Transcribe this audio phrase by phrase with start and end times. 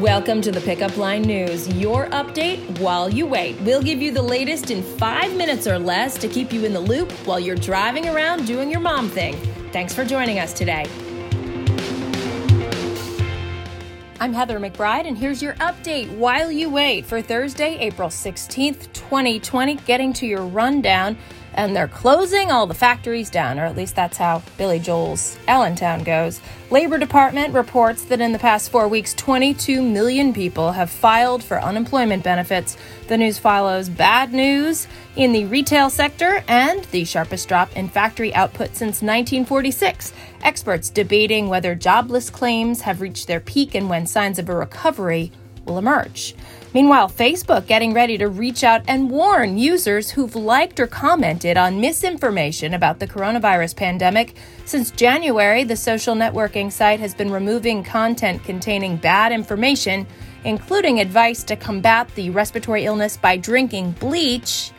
[0.00, 3.60] Welcome to the Pickup Line News, your update while you wait.
[3.60, 6.80] We'll give you the latest in five minutes or less to keep you in the
[6.80, 9.36] loop while you're driving around doing your mom thing.
[9.72, 10.86] Thanks for joining us today.
[14.20, 19.74] I'm Heather McBride, and here's your update while you wait for Thursday, April 16th, 2020.
[19.74, 21.18] Getting to your rundown
[21.54, 26.04] and they're closing all the factories down, or at least that's how Billy Joel's Allentown
[26.04, 26.40] goes.
[26.70, 31.60] Labor Department reports that in the past four weeks, 22 million people have filed for
[31.60, 32.76] unemployment benefits.
[33.08, 34.86] The news follows bad news
[35.16, 40.12] in the retail sector and the sharpest drop in factory output since 1946.
[40.42, 45.32] Experts debating whether jobless claims have reached their peak and when signs of a recovery
[45.64, 46.34] will emerge.
[46.72, 51.80] Meanwhile, Facebook getting ready to reach out and warn users who've liked or commented on
[51.80, 54.36] misinformation about the coronavirus pandemic.
[54.66, 60.06] Since January, the social networking site has been removing content containing bad information,
[60.44, 64.70] including advice to combat the respiratory illness by drinking bleach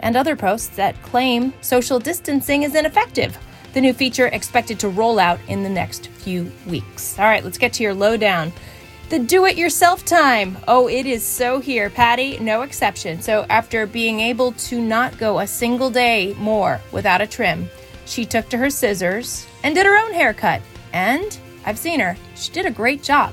[0.00, 3.38] and other posts that claim social distancing is ineffective.
[3.72, 7.16] The new feature expected to roll out in the next few weeks.
[7.18, 8.52] All right, let's get to your lowdown.
[9.08, 10.58] The do it yourself time.
[10.66, 11.90] Oh, it is so here.
[11.90, 13.22] Patty, no exception.
[13.22, 17.70] So, after being able to not go a single day more without a trim,
[18.04, 20.60] she took to her scissors and did her own haircut.
[20.92, 22.16] And I've seen her.
[22.34, 23.32] She did a great job.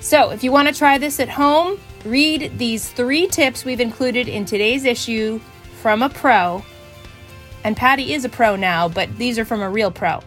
[0.00, 4.26] So, if you want to try this at home, read these three tips we've included
[4.26, 5.38] in today's issue
[5.82, 6.64] from a pro.
[7.62, 10.20] And Patty is a pro now, but these are from a real pro.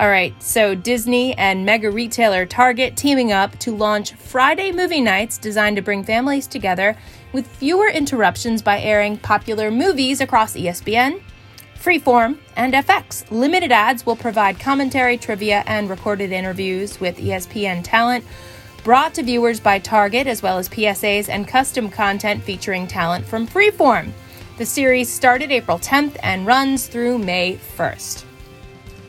[0.00, 5.38] All right, so Disney and mega retailer Target teaming up to launch Friday movie nights
[5.38, 6.96] designed to bring families together
[7.32, 11.20] with fewer interruptions by airing popular movies across ESPN,
[11.76, 13.28] Freeform, and FX.
[13.32, 18.24] Limited ads will provide commentary, trivia, and recorded interviews with ESPN talent
[18.84, 23.48] brought to viewers by Target, as well as PSAs and custom content featuring talent from
[23.48, 24.12] Freeform.
[24.58, 28.27] The series started April 10th and runs through May 1st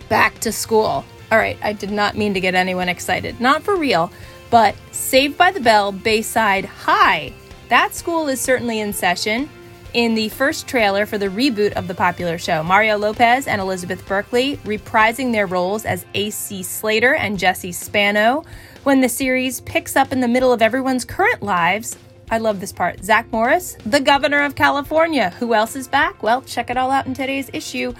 [0.10, 1.06] back to school.
[1.32, 3.40] All right, I did not mean to get anyone excited.
[3.40, 4.12] Not for real,
[4.50, 7.34] but Saved by the Bell Bayside High.
[7.70, 9.50] That school is certainly in session.
[9.94, 14.06] In the first trailer for the reboot of the popular show, Mario Lopez and Elizabeth
[14.08, 18.44] Berkley reprising their roles as AC Slater and Jessie Spano.
[18.84, 21.98] When the series picks up in the middle of everyone's current lives,
[22.30, 23.04] I love this part.
[23.04, 25.32] Zach Morris, the governor of California.
[25.40, 26.22] Who else is back?
[26.22, 27.94] Well, check it all out in today's issue.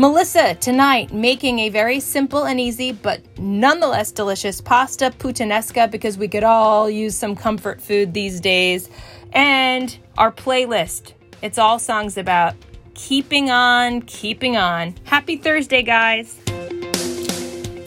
[0.00, 6.26] Melissa tonight making a very simple and easy but nonetheless delicious pasta puttanesca because we
[6.26, 8.88] could all use some comfort food these days.
[9.34, 11.12] And our playlist.
[11.42, 12.54] It's all songs about
[12.94, 14.94] keeping on, keeping on.
[15.04, 16.40] Happy Thursday, guys.